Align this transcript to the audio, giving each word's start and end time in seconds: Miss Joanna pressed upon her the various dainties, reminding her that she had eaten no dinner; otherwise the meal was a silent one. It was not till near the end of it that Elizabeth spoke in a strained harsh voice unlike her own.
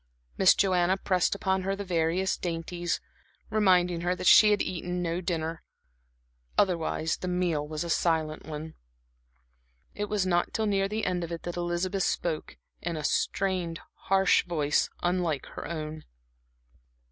Miss 0.35 0.55
Joanna 0.55 0.97
pressed 0.97 1.35
upon 1.35 1.61
her 1.61 1.75
the 1.75 1.83
various 1.85 2.35
dainties, 2.35 2.99
reminding 3.51 4.01
her 4.01 4.15
that 4.15 4.25
she 4.25 4.49
had 4.49 4.63
eaten 4.63 5.03
no 5.03 5.21
dinner; 5.21 5.61
otherwise 6.57 7.17
the 7.17 7.27
meal 7.27 7.67
was 7.67 7.83
a 7.83 7.89
silent 7.91 8.47
one. 8.47 8.73
It 9.93 10.05
was 10.05 10.25
not 10.25 10.53
till 10.53 10.65
near 10.65 10.87
the 10.87 11.05
end 11.05 11.23
of 11.23 11.31
it 11.31 11.43
that 11.43 11.55
Elizabeth 11.55 12.01
spoke 12.01 12.57
in 12.81 12.97
a 12.97 13.03
strained 13.03 13.79
harsh 13.93 14.43
voice 14.45 14.89
unlike 15.03 15.45
her 15.49 15.67
own. 15.67 16.05